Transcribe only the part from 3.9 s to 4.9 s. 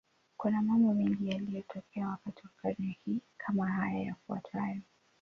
yafuatayo.